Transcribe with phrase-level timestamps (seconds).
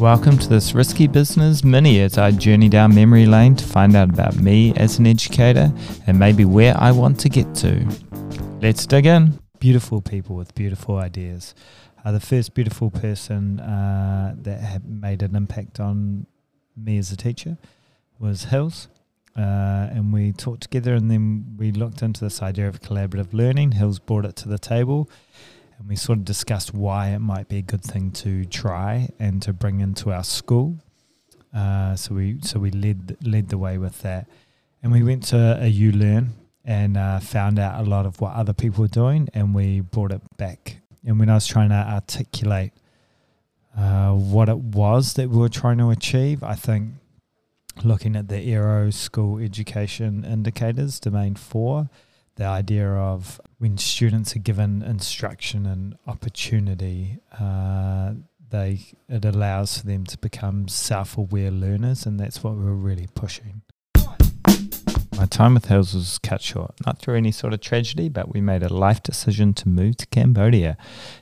[0.00, 4.10] Welcome to this risky business mini as I journey down memory lane to find out
[4.10, 5.72] about me as an educator
[6.08, 7.86] and maybe where I want to get to.
[8.60, 9.38] Let's dig in.
[9.60, 11.54] Beautiful people with beautiful ideas.
[12.04, 16.26] The first beautiful person uh, that made an impact on
[16.76, 17.56] me as a teacher
[18.18, 18.88] was Hills.
[19.36, 23.72] Uh, and we talked together and then we looked into this idea of collaborative learning.
[23.72, 25.08] Hills brought it to the table
[25.78, 29.42] and we sort of discussed why it might be a good thing to try and
[29.42, 30.78] to bring into our school.
[31.54, 34.26] Uh, so we so we led led the way with that,
[34.82, 36.30] and we went to a ULearn
[36.64, 40.10] and uh, found out a lot of what other people were doing, and we brought
[40.10, 40.78] it back.
[41.06, 42.72] And when I was trying to articulate
[43.76, 46.94] uh, what it was that we were trying to achieve, I think
[47.82, 51.88] looking at the ERO School Education Indicators, Domain Four,
[52.36, 58.14] the idea of when students are given instruction and opportunity, uh,
[58.50, 63.08] they it allows for them to become self-aware learners, and that's what we are really
[63.14, 63.62] pushing.
[65.16, 68.40] My time with Hills was cut short, not through any sort of tragedy, but we
[68.40, 70.76] made a life decision to move to Cambodia.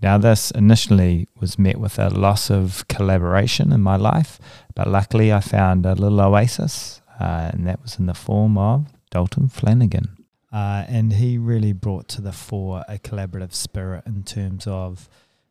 [0.00, 4.40] Now, this initially was met with a loss of collaboration in my life,
[4.74, 8.86] but luckily I found a little oasis, uh, and that was in the form of
[9.10, 10.13] Dalton Flanagan.
[10.54, 15.08] Uh, and he really brought to the fore a collaborative spirit in terms of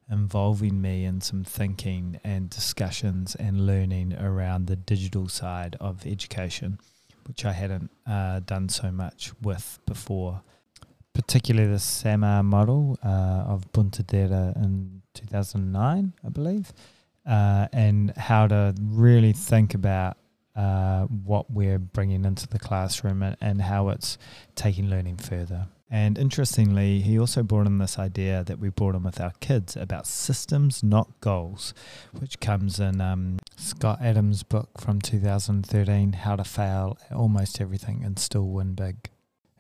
[0.09, 6.79] involving me in some thinking and discussions and learning around the digital side of education,
[7.27, 10.41] which I hadn't uh, done so much with before.
[11.13, 16.71] Particularly the SAMR model uh, of Puentedura in 2009, I believe,
[17.27, 20.15] uh, and how to really think about
[20.55, 24.17] uh, what we're bringing into the classroom and, and how it's
[24.55, 25.67] taking learning further.
[25.89, 29.75] And interestingly, he also brought in this idea that we brought in with our kids
[29.75, 31.75] about systems, not goals,
[32.19, 38.17] which comes in um, Scott Adams' book from 2013, How to Fail Almost Everything and
[38.17, 39.12] Still Win Big.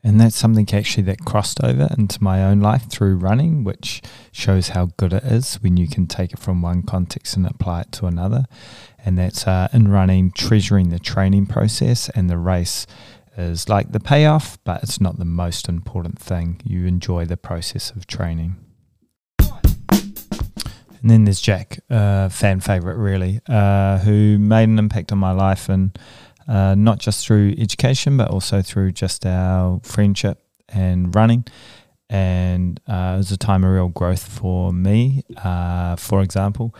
[0.03, 4.01] And that's something actually that crossed over into my own life through running, which
[4.33, 7.81] shows how good it is when you can take it from one context and apply
[7.81, 8.45] it to another.
[9.05, 12.85] And that's uh, in running, treasuring the training process and the race
[13.37, 16.61] is like the payoff, but it's not the most important thing.
[16.65, 18.57] You enjoy the process of training.
[21.03, 25.31] And then there's Jack, uh, fan favorite really, uh, who made an impact on my
[25.31, 25.97] life and
[26.47, 30.39] uh, not just through education, but also through just our friendship
[30.69, 31.45] and running.
[32.09, 35.23] And uh, it was a time of real growth for me.
[35.37, 36.75] Uh, for example,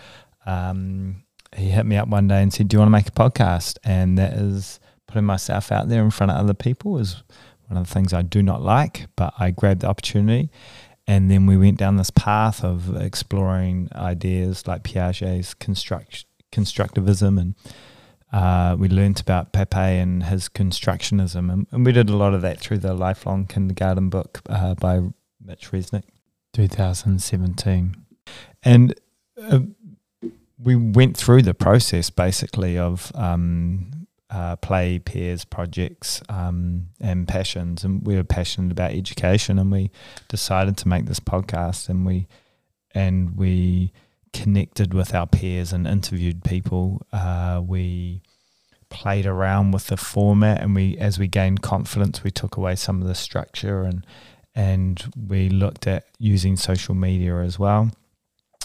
[0.45, 1.23] um,
[1.55, 3.77] he hit me up one day and said, "Do you want to make a podcast?"
[3.83, 7.23] And that is putting myself out there in front of other people is
[7.67, 10.49] one of the things I do not like, but I grabbed the opportunity.
[11.05, 17.55] And then we went down this path of exploring ideas like Piaget's construct, constructivism and
[18.33, 22.41] uh, we learnt about Papert and his constructionism, and, and, we did a lot of
[22.41, 25.01] that through the Lifelong Kindergarten book uh, by
[25.39, 26.05] Mitch Resnick,
[26.53, 27.95] 2017.
[28.63, 28.95] And
[29.39, 29.59] uh,
[30.57, 37.83] we went through the process basically of um, uh, play, pairs, projects, um, and passions.
[37.83, 39.91] And we were passionate about education, and we
[40.27, 42.27] decided to make this podcast, and we
[42.95, 43.91] and we
[44.33, 47.05] connected with our peers and interviewed people.
[47.13, 48.21] Uh, we
[48.89, 53.01] played around with the format, and we, as we gained confidence, we took away some
[53.01, 54.05] of the structure and
[54.55, 57.89] and we looked at using social media as well.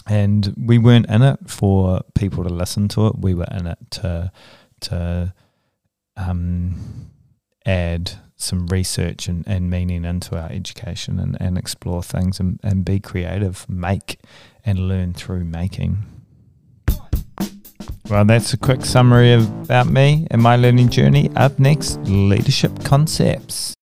[0.05, 3.17] And we weren't in it for people to listen to it.
[3.17, 4.31] We were in it to
[4.81, 5.33] to
[6.15, 7.09] um,
[7.65, 12.85] add some research and, and meaning into our education and, and explore things and, and
[12.85, 14.19] be creative, make
[14.69, 15.97] and learn through making.
[18.07, 21.31] Well, that's a quick summary about me and my learning journey.
[21.35, 23.73] Up next, leadership concepts.